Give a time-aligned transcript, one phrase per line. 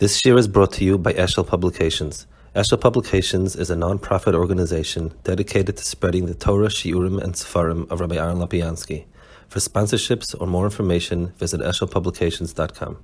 [0.00, 2.26] This year is brought to you by Eshel Publications.
[2.56, 8.00] Eshel Publications is a non-profit organization dedicated to spreading the Torah, Shiurim, and Sefarim of
[8.00, 9.04] Rabbi Aaron Lapiansky.
[9.48, 12.96] For sponsorships or more information, visit eshelpublications.com.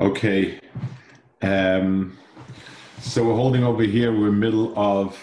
[0.00, 0.58] Okay.
[1.40, 2.18] Um,
[2.98, 5.16] so we're holding over here, we're middle of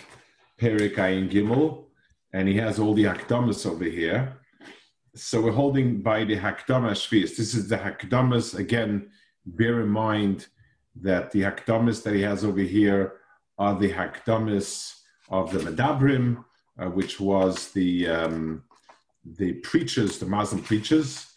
[0.62, 1.84] Perek Ayin Gimel,
[2.32, 4.39] and he has all the Akdamas over here
[5.20, 7.36] so we're holding by the Hakdama Shvius.
[7.36, 8.58] This is the Hakdamas.
[8.58, 9.10] Again,
[9.46, 10.48] bear in mind
[10.96, 13.16] that the Hakdamas that he has over here
[13.58, 14.96] are the Hakdamas
[15.30, 16.46] of the Medabrim,
[16.80, 18.64] uh, which was the um,
[19.26, 21.28] the preachers, the Muslim preachers,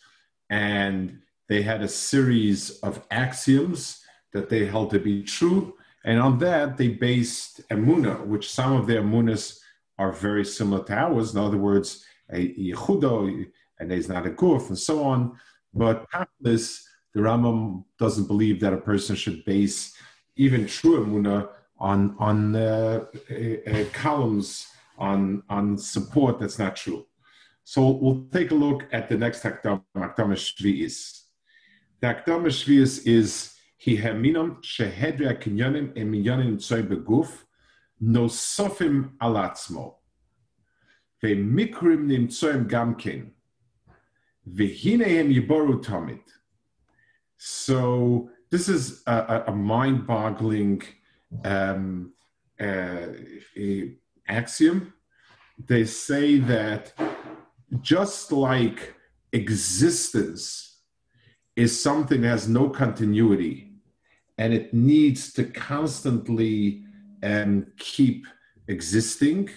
[0.49, 1.19] and
[1.49, 4.01] they had a series of axioms
[4.33, 8.87] that they held to be true, and on that they based Emuna, which some of
[8.87, 9.59] their Emunas
[9.99, 11.35] are very similar to ours.
[11.35, 13.47] In other words, a Yehudo,
[13.83, 15.39] and he's not a goof and so on.
[15.75, 16.07] But
[16.41, 19.95] this, the Rambam doesn't believe that a person should base
[20.37, 21.49] even true emuna
[21.79, 24.67] on on uh, uh, columns
[24.99, 27.07] on on support that's not true.
[27.65, 31.23] So we'll take a look at the next Hakdama Shvi'is.
[32.01, 33.55] The Hakdama Shvi'is is
[33.85, 37.45] Hiheminam Shehedria Kinyanim Eminyanim Tzoy Beguf
[38.03, 39.95] Nosofim Alatzmo
[41.23, 43.31] Ve'mikrim Nimtzoim Gamkin
[47.37, 50.83] So this is a, a mind-boggling
[51.45, 52.13] um,
[52.61, 53.07] uh,
[54.29, 54.93] axiom.
[55.67, 56.93] They say that
[57.81, 58.95] just like
[59.33, 60.81] existence
[61.57, 63.73] is something that has no continuity
[64.39, 66.85] and it needs to constantly
[67.23, 68.27] um, keep
[68.69, 69.51] existing,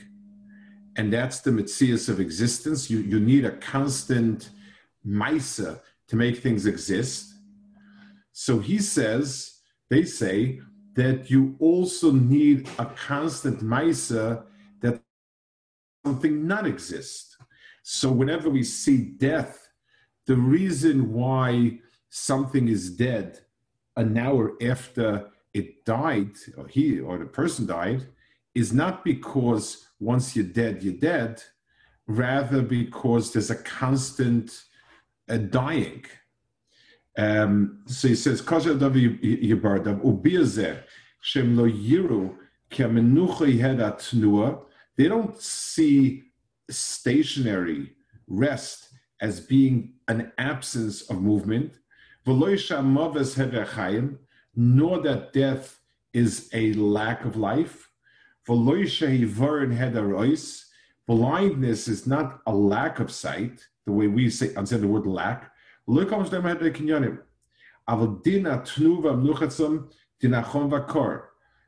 [0.95, 2.89] and that's the mitzias of existence.
[2.89, 4.49] You, you need a constant
[5.07, 7.33] Maisa to make things exist.
[8.31, 10.59] So he says, they say
[10.95, 14.43] that you also need a constant Maisa
[14.81, 15.01] that
[16.05, 17.37] something not exist.
[17.83, 19.67] So whenever we see death,
[20.25, 21.79] the reason why
[22.09, 23.39] something is dead
[23.97, 28.07] an hour after it died, or he or the person died,
[28.53, 31.41] is not because once you're dead, you're dead,
[32.07, 34.63] rather because there's a constant
[35.37, 36.05] dying.
[37.17, 38.41] Um, so he says,
[44.97, 46.23] they don't see
[46.69, 47.95] stationary
[48.27, 48.89] rest
[49.21, 51.79] as being an absence of movement,
[54.55, 55.79] nor that death
[56.13, 57.89] is a lack of life.
[61.07, 65.51] Blindness is not a lack of sight the way we say, say the word lack.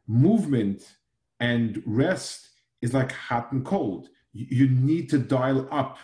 [0.08, 0.96] Movement
[1.40, 2.50] and rest
[2.82, 4.10] is like hot and cold.
[4.34, 5.98] You need to dial up.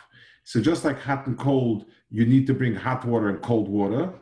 [0.44, 4.14] So just like hot and cold, you need to bring hot water and cold water.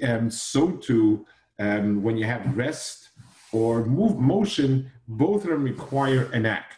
[0.00, 1.26] And so too,
[1.58, 3.10] um, when you have rest
[3.52, 6.76] or move motion, both of them require an act.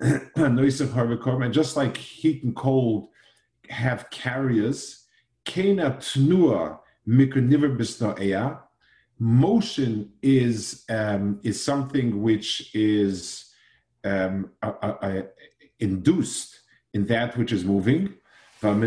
[0.36, 3.08] and just like heat and cold
[3.68, 5.06] have carriers,
[9.18, 13.52] motion is um, is something which is
[14.04, 14.50] um,
[15.80, 16.60] induced
[16.94, 18.14] in that which is moving.
[18.62, 18.82] And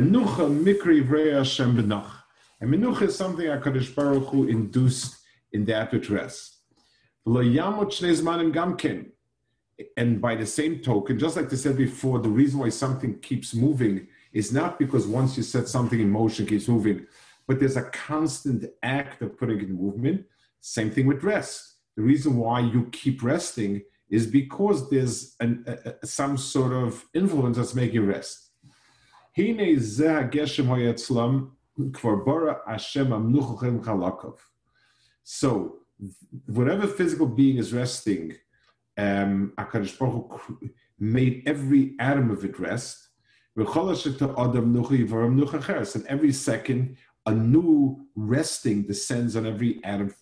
[2.73, 5.17] menucha is something HaKadosh Baruch Hu induced
[5.51, 6.54] in that which rests
[9.97, 13.53] and by the same token, just like I said before, the reason why something keeps
[13.53, 17.05] moving is not because once you set something in motion, keeps moving,
[17.47, 20.25] but there's a constant act of putting it in movement.
[20.61, 21.75] Same thing with rest.
[21.95, 27.57] The reason why you keep resting is because there's an, a, some sort of influence
[27.57, 28.51] that's making rest.
[35.23, 35.79] So,
[36.45, 38.35] whatever physical being is resting,
[38.97, 40.59] um, Akadosh Baruch Hu
[40.99, 43.09] made every atom of it rest.
[43.57, 43.67] And
[46.07, 50.13] every second, a new resting descends on every atom.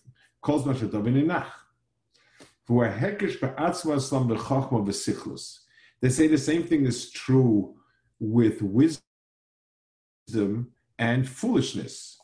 [6.00, 7.76] They say the same thing is true
[8.18, 9.02] with wisdom
[10.98, 12.18] and foolishness.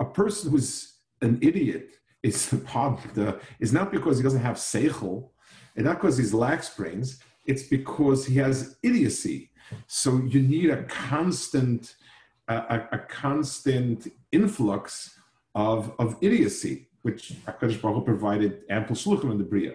[0.00, 3.10] A person who's an idiot is the problem.
[3.14, 5.30] The, it's not because he doesn't have seichel,
[5.76, 7.20] and not because he's lax brains.
[7.46, 9.50] It's because he has idiocy.
[9.86, 11.96] So you need a constant,
[12.48, 15.18] a, a constant influx
[15.54, 19.74] of, of idiocy, which HaKadosh Baruch Hu provided ample shluchim in the Bria.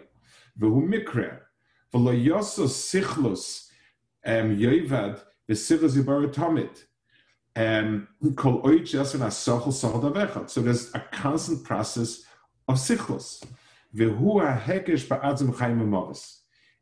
[0.59, 1.39] V'hu mikre,
[1.93, 3.69] v'lo yosos sichlus
[4.25, 6.85] yoivad v'sichos yibar tomit.
[7.59, 8.61] Um, so
[10.61, 12.23] there's a constant process
[12.69, 13.43] of sichlus.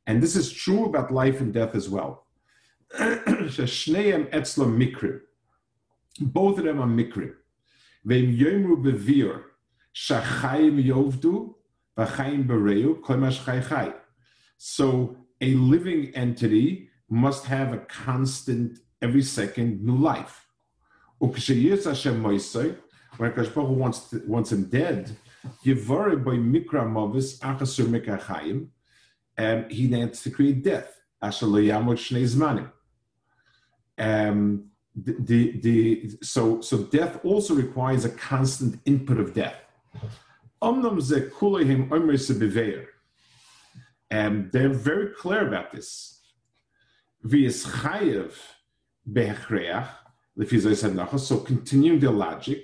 [0.05, 2.27] And this is true about life and death as well.
[2.99, 3.59] Both
[6.59, 7.33] of them are mikrim.
[8.07, 9.41] V'im yomru bevir,
[9.95, 11.55] shachayim yovdu,
[11.97, 13.93] v'chayim bereu, koimash chay.
[14.59, 20.46] So a living entity must have a constant, every second, new life.
[21.19, 21.31] When
[23.31, 25.15] Akash Baruch wants, wants him dead,
[25.65, 28.67] Yivare by Mikra Movis, Achasur Mikachayim,
[29.37, 30.99] and he needs to create death.
[31.21, 32.71] Asher Yamot Shnei Zmanim.
[33.97, 34.65] Um,
[34.95, 39.59] the, the, the, so, so death also requires a constant input of death.
[40.61, 42.85] Omnam ze kulehim omer sebeveir.
[44.09, 46.21] And they're very clear about this.
[47.25, 48.33] V'yis chayev
[49.11, 49.87] behechreach,
[50.37, 52.63] so continuing the logic,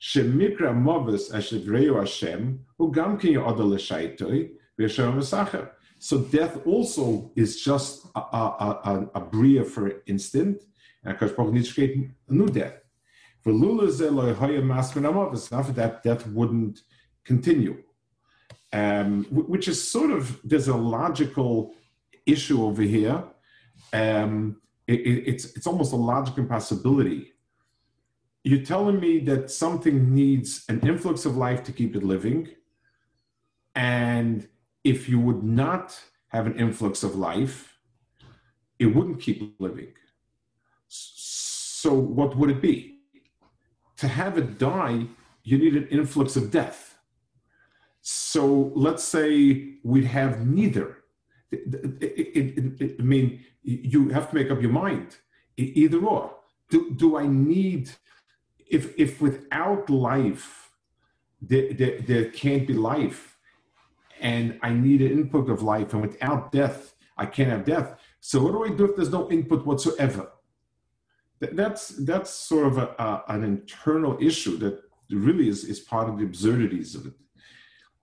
[0.00, 5.70] shemikra movis ashevreu Hashem, who gam kin yoda l'shaitoi, v'yashem v'sacher.
[5.98, 10.62] So death also is just a, a, a, a bria for instant,
[11.02, 12.74] and Akash Baruch needs to create a new death.
[13.42, 16.82] For lula after that, death wouldn't
[17.24, 17.82] continue.
[18.72, 21.74] Um, which is sort of, there's a logical
[22.26, 23.24] issue over here.
[23.92, 27.34] Um, it, it, it's, it's almost a logical impossibility.
[28.42, 32.48] You're telling me that something needs an influx of life to keep it living,
[33.74, 34.48] and
[34.82, 37.78] if you would not have an influx of life,
[38.78, 39.92] it wouldn't keep living.
[40.88, 43.00] So, what would it be?
[43.98, 45.06] To have it die,
[45.42, 46.98] you need an influx of death.
[48.00, 50.98] So, let's say we'd have neither.
[51.50, 55.16] It, it, it, I mean, you have to make up your mind
[55.56, 56.36] either or.
[56.70, 57.90] Do, do I need,
[58.76, 60.70] if, if without life,
[61.40, 63.36] there, there, there can't be life,
[64.20, 67.88] and I need an input of life, and without death, I can't have death.
[68.20, 70.24] So what do I do if there's no input whatsoever?
[71.40, 74.80] That's that's sort of a, a, an internal issue that
[75.10, 77.12] really is, is part of the absurdities of it.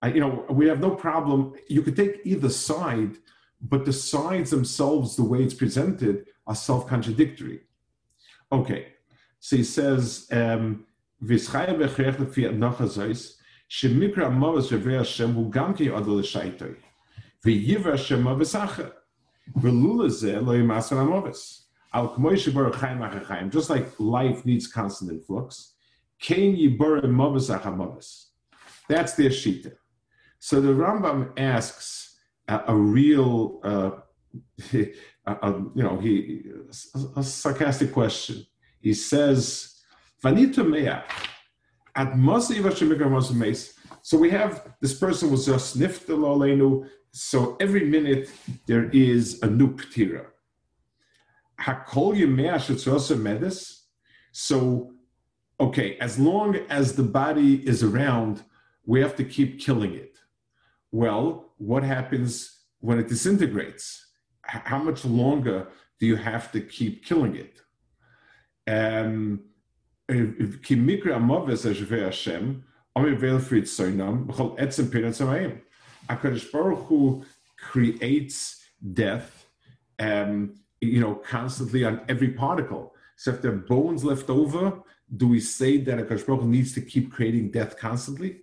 [0.00, 1.52] I, you know, we have no problem.
[1.68, 3.18] You could take either side,
[3.61, 7.59] but the sides themselves, the way it's presented, are self-contradictory.
[8.51, 8.87] Okay,
[9.39, 10.85] so he says, um,
[13.73, 16.73] שמקרא מובס רבי השם הוא גם כי עוד לשייטוי.
[17.45, 18.89] ויבא השם מובס אחר.
[19.61, 21.67] ולולא זה לא ימאסר המובס.
[21.91, 25.73] על כמו שבור חיים אחר חיים, just like life needs constant influx,
[26.19, 28.33] כן yibar מובס אחר מובס.
[28.89, 29.71] That's their shita.
[30.39, 32.14] So the Rambam asks
[32.48, 33.90] a, a real, uh,
[34.74, 34.88] a,
[35.26, 36.44] a, you know, he
[37.16, 38.46] a, sarcastic question.
[38.80, 39.80] He says,
[40.22, 41.04] "Vanita meya."
[41.94, 42.14] At
[44.02, 46.86] So we have this person was just aleinu.
[47.10, 48.30] So every minute
[48.66, 50.26] there is a new ptira.
[51.58, 52.14] Hakol
[53.16, 53.84] medis.
[54.32, 54.92] So
[55.58, 58.42] okay, as long as the body is around,
[58.84, 60.15] we have to keep killing it.
[60.92, 64.06] Well, what happens when it disintegrates?
[64.42, 67.60] How much longer do you have to keep killing it?
[68.68, 69.40] Um.
[76.08, 77.24] HaKadosh Baruch Hu
[77.58, 79.46] creates death,
[79.98, 82.94] um, you know, constantly on every particle.
[83.16, 84.80] So if there are bones left over,
[85.16, 88.42] do we say that HaKadosh Baruch needs to keep creating death constantly?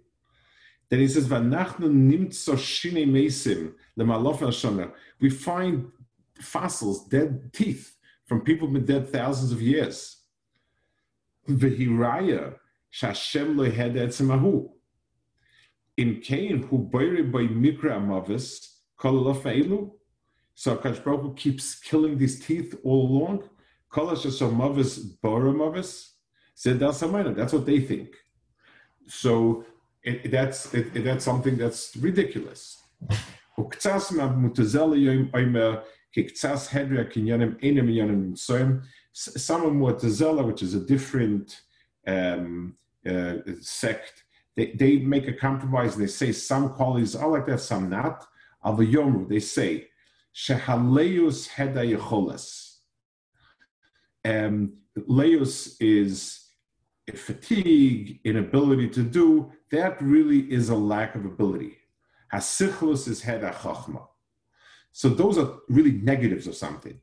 [0.93, 5.91] Then he says, "Vanachnu nimtzo shine mesim lemalof We find
[6.39, 7.97] fossils, dead teeth
[8.27, 10.17] from people who've been dead thousands of years.
[11.49, 12.57] V'hiraya
[12.93, 14.69] shashem lo had etzemahu.
[15.97, 19.93] In Cain, who buried by mikra amavis, kololafeilu.
[20.53, 23.49] So Akash Baruch keeps killing these teeth all along.
[23.91, 26.11] Kolash amavis boramavis.
[26.53, 27.01] Said That's
[27.51, 28.09] what they think.
[29.07, 29.65] So
[30.03, 32.81] it, that's it, that's something that's ridiculous.
[39.13, 41.61] Some of Mu'tazila, which is a different
[42.07, 42.75] um,
[43.07, 44.23] uh, sect,
[44.55, 45.95] they, they make a compromise.
[45.95, 48.25] They say some qualities are like that, some not.
[49.29, 49.87] They say,
[50.35, 52.77] Shehaleus Heda Yecholas.
[54.25, 54.73] um,
[55.07, 56.49] Leos is
[57.15, 61.73] fatigue, inability to do, that really is a lack of ability.
[62.31, 64.07] Hasichlus is head chachma.
[64.91, 66.99] So those are really negatives of something.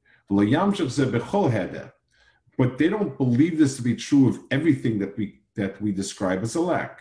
[2.58, 6.42] But they don't believe this to be true of everything that we that we describe
[6.42, 7.00] as a lack.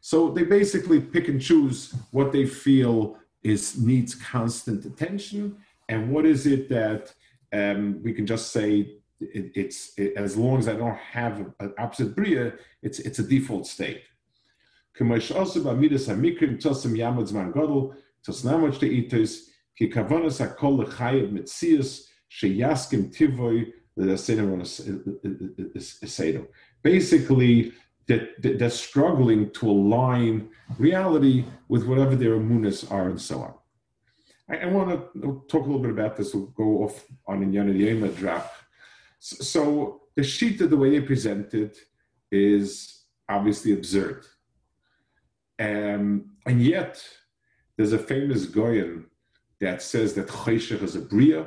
[0.00, 5.56] So they basically pick and choose what they feel is needs constant attention,
[5.88, 7.12] and what is it that
[7.52, 11.74] um, we can just say it, it's it, as long as I don't have an
[11.78, 12.52] opposite bria,
[12.82, 14.02] it's it's a default state.
[26.82, 27.72] Basically,
[28.08, 33.54] that they're struggling to align reality with whatever their amunas are and so on.
[34.48, 36.34] I, I want to talk a little bit about this.
[36.34, 38.52] We'll go off on Inyana Yema drop.
[39.20, 41.78] So, so the sheet of the way they present it
[42.30, 44.26] is obviously absurd.
[45.58, 47.02] Um, and yet,
[47.76, 49.06] there's a famous Goyen
[49.60, 51.46] that says that Choshech is a Bria.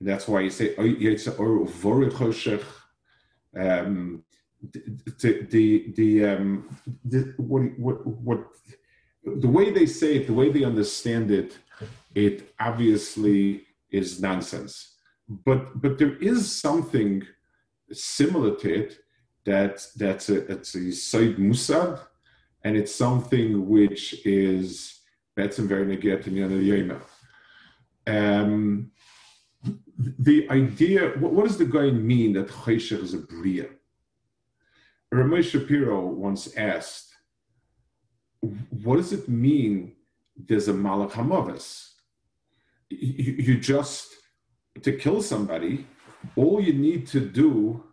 [0.00, 0.74] And that's why you say,
[3.54, 4.24] um,
[4.70, 8.46] the the the, um, the what, what what
[9.24, 11.58] the way they say it, the way they understand it,
[12.14, 14.96] it obviously is nonsense.
[15.28, 17.22] But but there is something
[17.92, 18.98] similar to it
[19.44, 22.00] that that's a it's a Said Musad,
[22.64, 25.00] and it's something which is
[25.36, 27.00] Betzim very neget in Yana
[28.06, 28.92] Um
[30.18, 33.68] the idea what, what does the guy mean that Choshech is a Bria?
[35.12, 37.10] Ramesh Shapiro once asked,
[38.40, 39.92] what does it mean
[40.36, 41.90] there's a Malach Hamavis?
[42.88, 44.14] You, you just,
[44.80, 45.86] to kill somebody,
[46.34, 47.84] all you need to do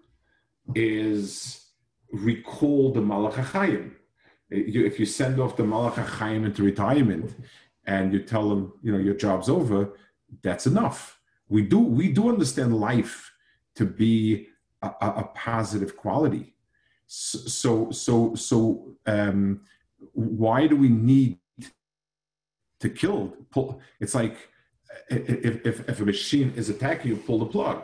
[0.75, 1.67] is
[2.11, 3.91] recall the Malach HaChaim.
[4.49, 7.35] if you send off the Malach HaChaim into retirement
[7.85, 9.97] and you tell them, you know, your job's over,
[10.41, 11.19] that's enough.
[11.49, 13.29] We do, we do understand life
[13.75, 14.47] to be
[14.81, 16.55] a, a, a positive quality
[17.11, 19.61] so so so um,
[20.13, 21.39] why do we need
[22.79, 24.37] to kill pull it's like
[25.09, 27.83] if, if, if a machine is attacking you pull the plug.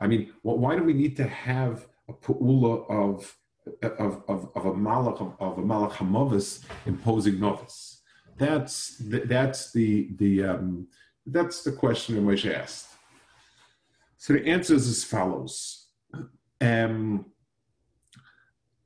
[0.00, 3.36] I mean why do we need to have a pu'ula of
[3.82, 8.00] of, of, of a malach of, a malach hamavis imposing novice
[8.40, 10.86] that's the, that's the the um,
[11.26, 12.88] that's the question in which I asked.
[14.16, 15.88] So the answer is as follows.
[16.60, 17.26] Um,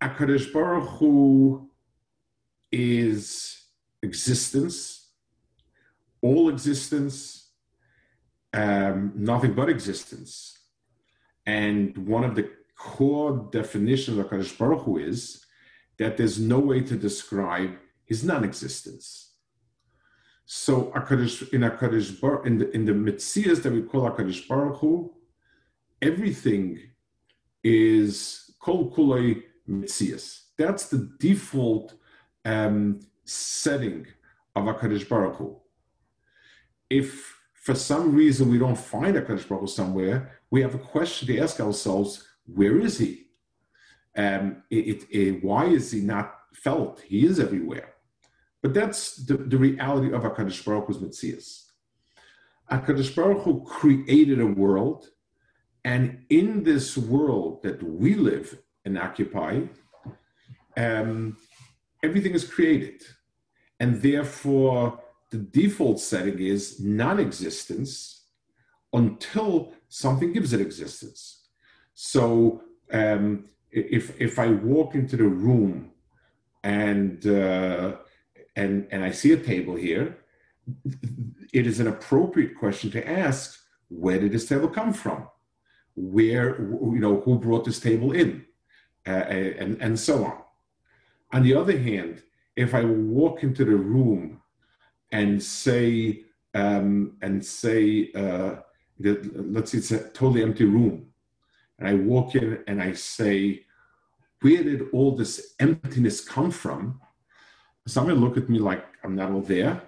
[0.05, 1.71] Akadosh Baruch Hu
[2.71, 3.63] is
[4.03, 5.09] existence,
[6.21, 7.53] all existence,
[8.53, 10.59] um, nothing but existence.
[11.47, 15.47] And one of the core definitions of Akadosh Baruch Hu is
[15.99, 17.71] that there's no way to describe
[18.05, 19.33] his non-existence.
[20.45, 25.15] So in Akadosh Baruch, in the in the mitzias that we call Akadosh Baruch Hu,
[26.03, 26.79] everything
[27.63, 30.43] is kol kulei Mitzias.
[30.57, 31.95] That's the default
[32.45, 34.07] um, setting
[34.55, 35.61] of HaKadosh Baruch Hu.
[36.91, 41.27] If for some reason we don't find HaKadosh Baruch Hu somewhere, we have a question
[41.29, 43.27] to ask ourselves, where is he?
[44.17, 47.01] Um, it, it, it, why is he not felt?
[47.01, 47.95] He is everywhere.
[48.63, 51.65] But that's the, the reality of HaKadosh Baruch Hu's Mitzias.
[52.71, 55.09] HaKadosh Baruch Hu created a world,
[55.85, 59.63] and in this world that we live and occupy,
[60.77, 61.37] um,
[62.03, 63.03] everything is created.
[63.81, 65.01] And therefore,
[65.31, 68.23] the default setting is non existence
[68.93, 71.49] until something gives it existence.
[71.95, 72.63] So,
[72.93, 75.91] um, if, if I walk into the room
[76.63, 77.97] and, uh,
[78.55, 80.19] and, and I see a table here,
[81.53, 85.29] it is an appropriate question to ask where did this table come from?
[85.97, 88.45] Where, you know, who brought this table in?
[89.07, 90.39] Uh, and, and so on.
[91.33, 92.23] On the other hand,
[92.57, 94.41] if I walk into the room
[95.11, 98.57] and say, um, and say, uh,
[99.01, 101.07] that, let's say it's a totally empty room,
[101.79, 103.65] and I walk in and I say,
[104.41, 107.01] where did all this emptiness come from?
[107.87, 109.83] Someone look at me like I'm not all there,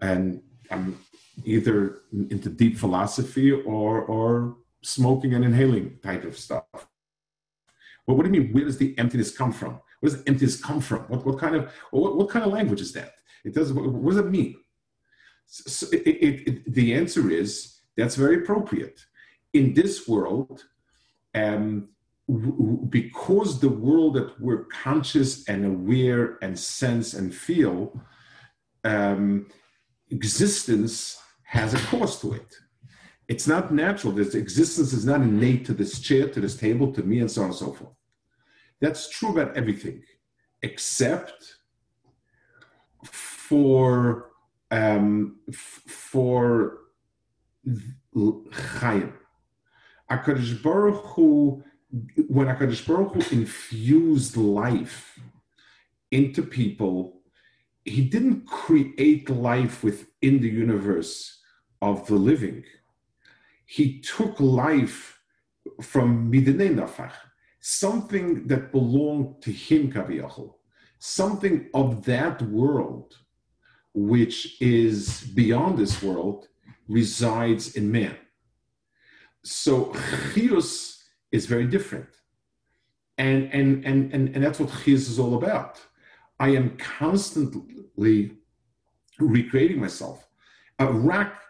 [0.00, 0.98] and I'm
[1.44, 6.64] either into deep philosophy or or smoking and inhaling type of stuff.
[8.16, 8.52] What do you mean?
[8.52, 9.80] Where does the emptiness come from?
[10.00, 11.00] Where does emptiness come from?
[11.02, 13.12] What, what kind of what, what kind of language is that?
[13.44, 13.72] It does.
[13.72, 14.56] What, what does it mean?
[15.46, 19.00] So it, it, it, the answer is that's very appropriate.
[19.52, 20.64] In this world,
[21.34, 21.88] um,
[22.90, 27.98] because the world that we're conscious and aware and sense and feel,
[28.84, 29.48] um,
[30.10, 32.54] existence has a cost to it.
[33.28, 34.12] It's not natural.
[34.12, 37.42] This existence is not innate to this chair, to this table, to me, and so
[37.42, 37.97] on and so forth.
[38.80, 40.02] That's true about everything,
[40.62, 41.56] except
[43.04, 44.30] for
[44.70, 46.78] um, for
[48.52, 49.14] Chaim.
[50.10, 51.62] Akadosh Baruch Hu,
[52.28, 55.18] when Akadosh Baruch Hu infused life
[56.10, 57.20] into people,
[57.84, 61.40] he didn't create life within the universe
[61.82, 62.64] of the living.
[63.66, 65.20] He took life
[65.82, 67.12] from Midnei Nafach,
[67.60, 70.54] something that belonged to him, Kaviyachal,
[70.98, 73.16] something of that world,
[73.94, 76.48] which is beyond this world,
[76.88, 78.16] resides in man.
[79.42, 79.92] So
[80.32, 82.08] Chius is very different.
[83.16, 85.80] And, and, and, and, and that's what Chius is all about.
[86.38, 88.36] I am constantly
[89.18, 90.26] recreating myself.
[90.78, 91.40] A rack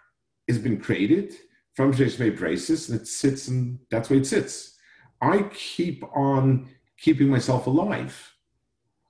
[0.48, 1.34] has been created
[1.74, 4.77] from Jeshme braces and it sits and that's where it sits.
[5.20, 8.34] I keep on keeping myself alive.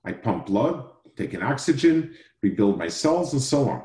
[0.05, 3.83] I pump blood, take in oxygen, rebuild my cells, and so on.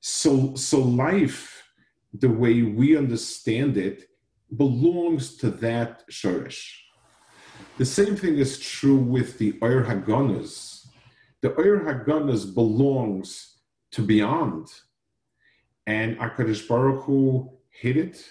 [0.00, 1.64] So, so life,
[2.12, 4.08] the way we understand it,
[4.56, 6.72] belongs to that shorish.
[7.78, 10.86] The same thing is true with the Oyer Hagonas.
[11.40, 13.58] The Oyer Hagonas belongs
[13.92, 14.68] to beyond,
[15.86, 18.24] and Akadosh Baruch Hu hid it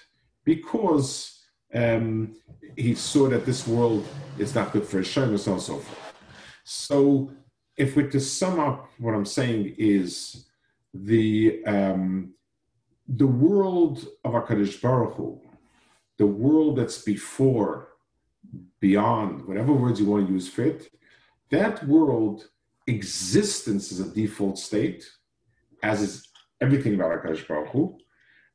[0.43, 1.34] because
[1.75, 2.35] um,
[2.77, 5.77] he saw that this world is not good for Hashem and so on and so
[5.77, 6.13] forth.
[6.63, 7.31] So,
[7.77, 10.47] if we're to sum up what I'm saying is
[10.93, 12.33] the um,
[13.07, 15.41] the world of Hakadosh Baruch Hu,
[16.17, 17.89] the world that's before,
[18.79, 20.89] beyond, whatever words you want to use fit,
[21.51, 22.49] that world
[22.87, 25.05] existence is a default state,
[25.83, 26.27] as is
[26.61, 27.97] everything about Hakadosh Baruch Hu,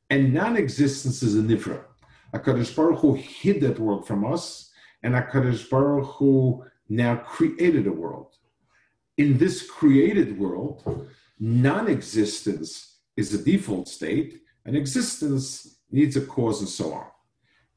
[0.09, 1.83] and non-existence is a nifra.
[2.33, 4.71] Hakadosh Baruch Hu hid that world from us,
[5.03, 8.35] and Hakadosh Baruch Hu now created a world.
[9.17, 11.07] In this created world,
[11.39, 17.07] non-existence is the default state, and existence needs a cause and so on.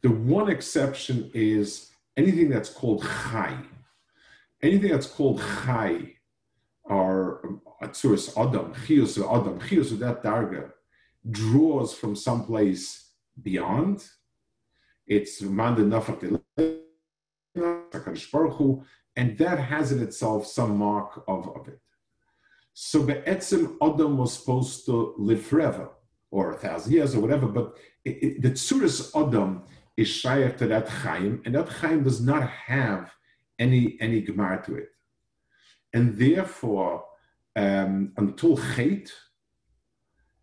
[0.02, 3.56] The one exception is anything that's called chai.
[4.62, 6.14] Anything that's called chai,
[6.84, 10.70] or um, atzuris adam, of adam, of that darga,
[11.30, 13.10] draws from someplace
[13.42, 14.04] beyond.
[15.06, 15.40] It's
[19.16, 21.80] and that has in itself some mark of, of it.
[22.72, 25.90] So Be'etzim Adam was supposed to live forever,
[26.30, 29.62] or a thousand years, or whatever, but it, it, the Tsuris Adam
[29.96, 33.14] is shaykh to that Chaim, and that Chaim does not have
[33.58, 34.88] any, any Gemar to it.
[35.92, 37.04] And therefore,
[37.54, 39.10] um, until Chait,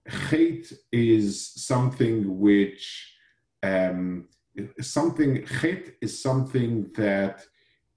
[0.07, 3.13] Chait is something which,
[3.61, 4.29] um,
[4.79, 7.45] something, Chait is something that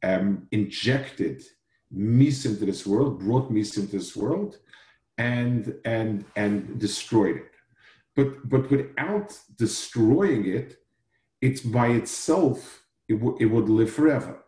[0.02, 1.42] um, injected
[1.90, 4.58] mis into this world, brought mis into this world,
[5.18, 7.52] and and and destroyed it.
[8.16, 10.78] But but without destroying it,
[11.40, 14.44] it's by itself it, w- it would live forever.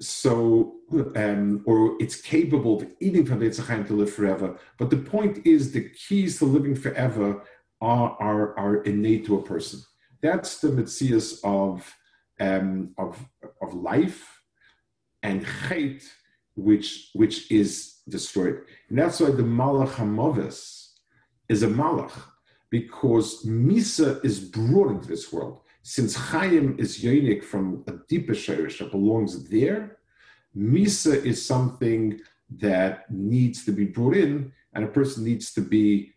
[0.00, 0.76] So
[1.16, 4.58] um, or it's capable of eating from the Yitzchayim to live forever.
[4.78, 7.44] But the point is, the keys to living forever
[7.80, 9.80] are are, are innate to a person.
[10.22, 11.92] That's the mitzias of
[12.40, 13.18] um, of
[13.60, 14.40] of life
[15.22, 16.04] and chait
[16.54, 18.62] which which is destroyed.
[18.88, 20.92] And that's why the Malach Hamavis
[21.48, 22.12] is a Malach,
[22.70, 25.60] because Misa is brought into this world.
[25.82, 29.98] Since Chaim is Yonik from a deeper Shirish that belongs there,
[30.56, 32.20] Misa is something
[32.58, 36.12] that needs to be brought in, and a person needs to be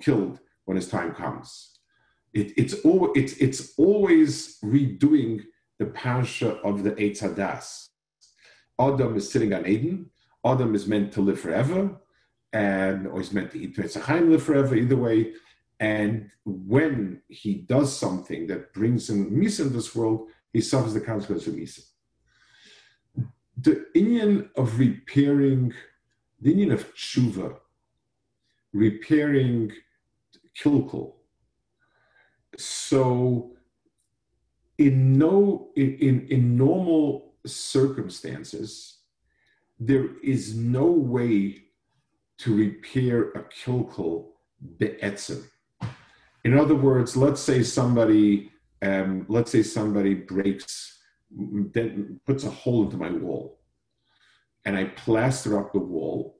[0.00, 1.69] killed when his time comes.
[2.32, 5.42] It, it's, al- it's, it's always redoing
[5.78, 7.90] the parasha of the Eitz Hadas
[8.80, 10.10] Adam is sitting on Eden.
[10.44, 12.00] Adam is meant to live forever,
[12.52, 15.34] and or he's meant to eat Tzachayim, live forever, either way.
[15.78, 21.00] And when he does something that brings him Misa in this world, he suffers the
[21.00, 21.82] consequence of Misa.
[23.58, 25.74] The Inyan of repairing,
[26.40, 27.56] the Inyan of tshuva,
[28.72, 29.72] repairing
[30.58, 31.12] kilkul.
[32.56, 33.56] So
[34.78, 38.98] in no in in normal circumstances,
[39.78, 41.64] there is no way
[42.38, 44.28] to repair a kilkel
[44.78, 45.44] be'etzim.
[46.44, 50.98] In other words, let's say somebody, um, let's say somebody breaks,
[51.30, 53.60] then puts a hole into my wall,
[54.64, 56.38] and I plaster up the wall.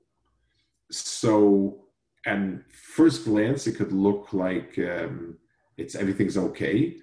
[0.89, 1.85] So,
[2.25, 5.37] and first glance, it could look like um,
[5.81, 6.97] it's everything's okay.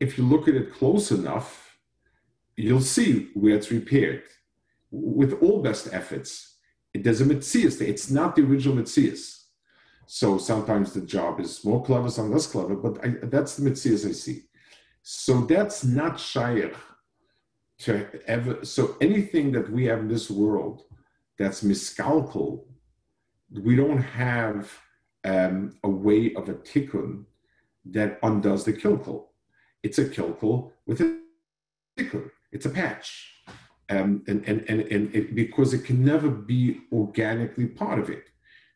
[0.00, 1.76] If you look at it close enough,
[2.56, 4.22] you'll see where it's repaired.
[4.90, 6.56] With all best efforts,
[6.94, 7.80] it does a mitzias.
[7.80, 9.22] It's not the original mitzias.
[10.06, 14.08] So sometimes the job is more clever, some less clever, but I, that's the mitzias
[14.08, 14.42] I see.
[15.02, 16.74] So that's not shaykh
[17.80, 18.64] to ever.
[18.64, 20.82] So anything that we have in this world
[21.38, 22.64] that's miscalcul,
[23.52, 24.70] we don't have
[25.24, 27.24] um, a way of a tikkun
[27.90, 29.26] that undoes the kilkul.
[29.82, 31.18] It's a kilkul with a
[31.98, 32.30] tikkun.
[32.52, 33.34] It's a patch.
[33.88, 38.24] Um, and and, and, and it, because it can never be organically part of it.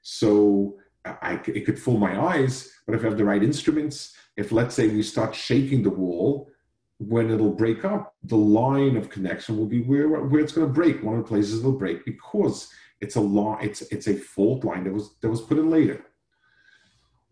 [0.02, 4.52] So I, it could fool my eyes, but if I have the right instruments, if
[4.52, 6.50] let's say we start shaking the wall,
[6.98, 10.72] when it'll break up, the line of connection will be where, where it's going to
[10.72, 11.02] break.
[11.02, 14.84] One of the places it'll break because it's a law, it's it's a fault line
[14.84, 16.04] that was that was put in later.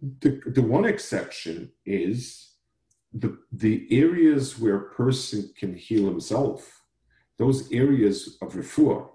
[0.03, 2.51] The, the one exception is
[3.13, 6.83] the the areas where a person can heal himself,
[7.39, 9.09] those areas of refuah,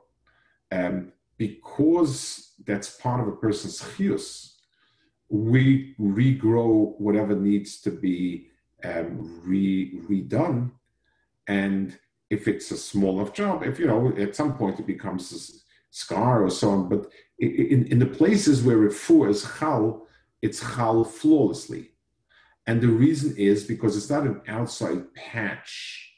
[0.71, 4.57] um, because that's part of a person's chius,
[5.29, 8.47] we regrow whatever needs to be
[8.83, 10.71] um, re, redone.
[11.47, 11.97] And
[12.29, 15.39] if it's a small enough job, if you know, at some point it becomes a
[15.91, 17.07] scar or so on, but
[17.39, 20.07] in, in the places where refuah is chal,
[20.41, 21.91] it's chal flawlessly.
[22.65, 26.13] And the reason is because it's not an outside patch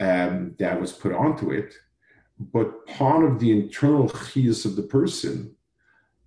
[0.00, 1.74] um, that was put onto it,
[2.38, 5.54] but part of the internal chias of the person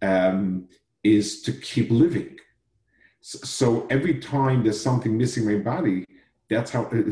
[0.01, 0.67] um,
[1.03, 2.37] is to keep living.
[3.21, 6.05] So every time there's something missing in my body,
[6.49, 7.03] that's how, uh,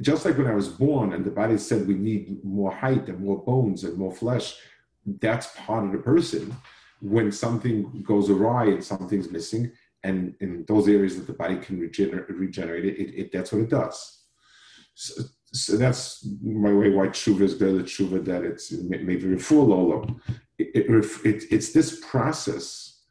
[0.00, 3.20] just like when I was born and the body said we need more height and
[3.20, 4.56] more bones and more flesh,
[5.20, 6.56] that's part of the person.
[7.00, 9.72] When something goes awry and something's missing,
[10.04, 13.62] and in those areas that the body can regenerate, regenerate it, it, it that's what
[13.62, 14.24] it does.
[14.94, 19.68] So, so that's my way why tshuva is better tshuva that it's maybe a full
[19.68, 20.20] olam.
[20.58, 23.02] It, it, it, it's this process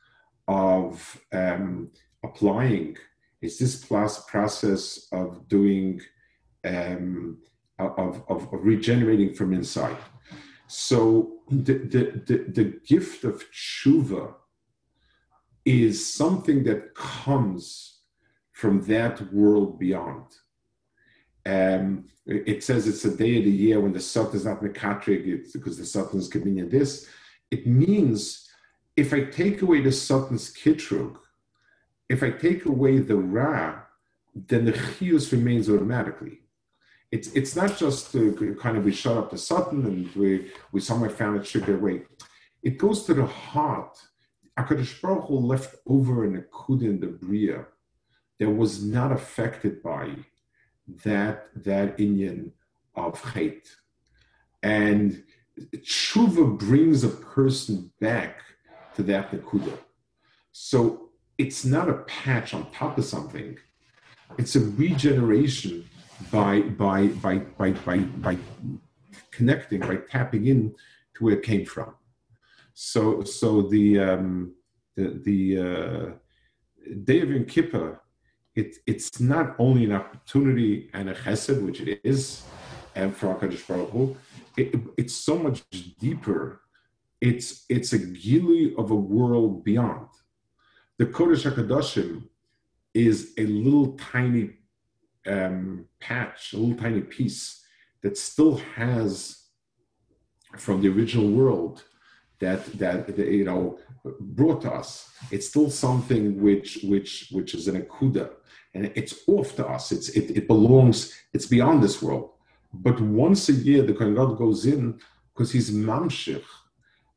[0.48, 1.92] of um,
[2.24, 2.98] applying.
[3.42, 6.02] It's this plus process of doing
[6.64, 7.38] um,
[7.80, 9.98] of, of, of regenerating from inside.
[10.68, 14.34] So the, the, the, the gift of tshuva
[15.66, 18.00] is something that comes
[18.52, 20.26] from that world beyond.
[21.46, 25.54] Um, it says it's a day of the year when the sun is not mekatrig,
[25.54, 27.08] because the Satan is convenient this.
[27.50, 28.50] It means
[28.98, 31.18] if I take away the Satan's kitrug,
[32.10, 33.80] if I take away the ra,
[34.36, 36.40] then the chiyus remains automatically.
[37.12, 38.12] It's it's not just
[38.60, 42.04] kind of we shut up the Satan and we we somewhere found it should away.
[42.64, 43.98] It goes to the heart.
[44.58, 46.46] Hakadosh Baruch Hu left over in the
[46.86, 47.66] in the bria
[48.40, 50.16] that was not affected by
[51.06, 52.52] that that Inyan
[52.96, 53.70] of hate.
[54.64, 55.24] And
[55.76, 58.42] tshuva brings a person back
[58.96, 59.78] to that nakuda.
[60.52, 63.58] So it's not a patch on top of something.
[64.38, 65.88] It's a regeneration
[66.32, 68.38] by by by by by, by
[69.32, 70.76] connecting, by tapping in
[71.16, 71.94] to where it came from.
[72.74, 74.54] So so the um,
[74.96, 78.02] the the uh, Day of Yom Kippur
[78.58, 82.42] it, it's not only an opportunity and a chesed, which it is,
[82.96, 84.18] and for HaKadosh Baruch Hu,
[84.58, 85.64] it, it's so much
[86.00, 86.62] deeper.
[87.22, 90.08] It's, it's a gili of a world beyond.
[90.98, 92.24] The Kodesh HaKadoshim
[92.96, 94.54] is a little tiny
[95.28, 97.64] um, patch, a little tiny piece
[98.04, 99.44] that still has
[100.58, 101.84] from the original world
[102.40, 103.80] that that you know
[104.20, 105.10] brought us.
[105.32, 108.30] It's still something which which which is an akuda
[108.78, 109.92] and it's off to us.
[109.92, 111.14] It's it, it belongs.
[111.34, 112.30] It's beyond this world.
[112.74, 115.00] But once a year, the Kohen Gadol goes in
[115.34, 116.44] because he's mamshich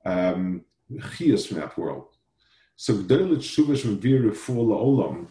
[0.05, 2.07] um, from that world.
[2.77, 5.29] So gdalut shubashviru fulla olam.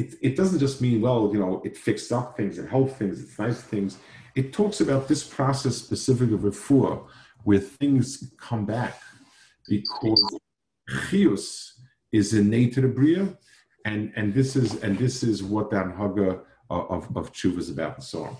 [0.00, 3.22] It, it doesn't just mean well, you know, it fixed up things, it helped things,
[3.22, 3.98] it's nice things.
[4.34, 7.06] It talks about this process specific of refuah,
[7.44, 9.00] where things come back
[9.68, 10.22] because
[11.08, 11.80] chius
[12.12, 13.36] is innate to the bria,
[13.84, 18.04] and and this is and this is what the anhaga of, of Chuvas about and
[18.04, 18.36] so on.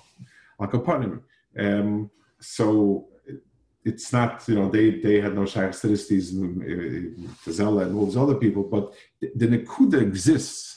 [0.59, 1.25] Like upon him.
[1.59, 3.09] Um, so
[3.85, 8.65] it's not, you know, they, they had no Shaykhs Tazella and all those other people,
[8.65, 10.76] but the, the Nakuda exists.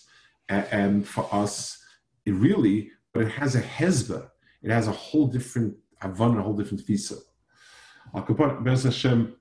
[0.49, 1.81] And for us,
[2.25, 4.29] it really, but it has a hezbah.
[4.63, 7.17] It has a whole different Havana, a whole different visa.
[8.63, 9.35] Bez Hashem,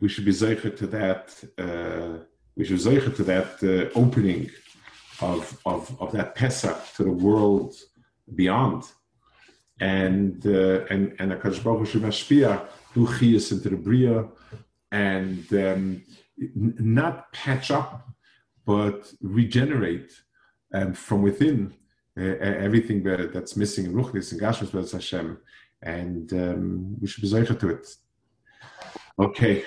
[0.00, 1.44] we should be zeicher to that.
[1.56, 2.24] Uh,
[2.56, 4.50] we should zeicher to that uh, opening
[5.20, 7.74] of, of of that Pesach to the world
[8.34, 8.84] beyond,
[9.80, 14.26] and uh, and and Hakadosh Baruch Hu should mashpia do chiyas into the bria,
[14.90, 16.02] and um,
[16.56, 18.08] not patch up,
[18.64, 20.12] but regenerate
[20.72, 21.74] um, from within
[22.18, 25.38] uh, everything that, that's missing in Ruchnis and Gashmis Hashem,
[25.82, 27.86] and um, we should be zeicher to it.
[29.18, 29.64] Okay.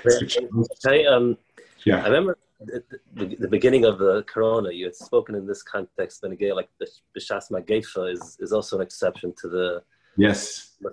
[0.86, 1.38] I, um,
[1.86, 2.04] yeah.
[2.04, 2.84] I remember the,
[3.14, 4.72] the, the, beginning of the Corona.
[4.72, 6.88] You had spoken in this context, and again, like the
[7.18, 9.84] Bishas Magefa is is also an exception to the
[10.18, 10.76] yes.
[10.86, 10.90] I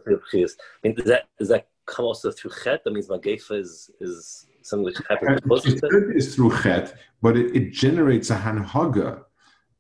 [0.83, 2.85] mean, does that does that come also through Chet?
[2.85, 5.41] That means Magefa is is something which happens.
[5.67, 9.25] It is through Chet, but it, it generates a hanhaga,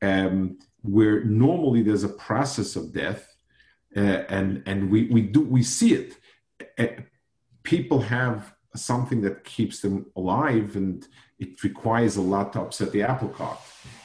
[0.03, 3.35] um, where normally there's a process of death,
[3.97, 6.17] uh, and and we we do we see it.
[6.79, 7.03] Uh,
[7.63, 11.09] people have something that keeps them alive and
[11.39, 13.59] it requires a lot to upset the apple cart.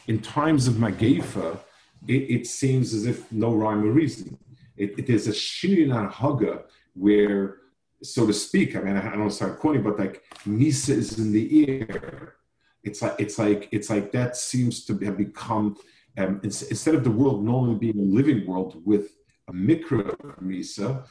[0.08, 1.60] In times of Magefa,
[2.08, 4.38] it, it seems as if no rhyme or reason.
[4.76, 7.58] It, it is a shinyan haga where,
[8.02, 11.80] so to speak, I mean, I, don't start quoting, but like Misa is in the
[11.82, 12.36] air.
[12.84, 15.78] It's like it's like it's like that seems to have become
[16.18, 19.16] um, instead of the world normally being a living world with
[19.48, 20.04] a micro
[20.42, 21.06] Misa,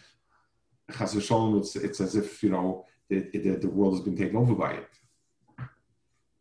[0.88, 4.88] it's, it's as if you know the, the world has been taken over by it.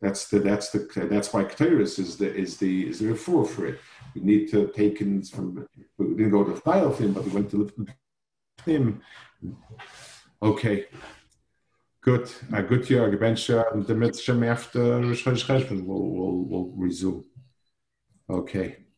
[0.00, 3.66] That's the that's the that's why Ketores is the is the is the referral for
[3.66, 3.78] it.
[4.14, 5.66] We need to take in from
[5.96, 7.70] we didn't go to the of him, but we went to
[8.66, 9.00] him.
[10.42, 10.86] Okay.
[12.02, 12.28] Good.
[12.52, 13.04] A good year.
[13.72, 17.24] and the Mitzvah after Rosh Hashanah we'll, we'll resume.
[18.28, 18.81] Okay.